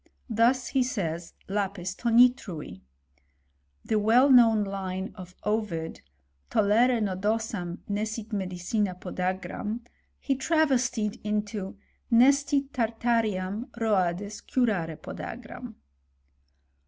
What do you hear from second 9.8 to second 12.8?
^ He travestied into Nescit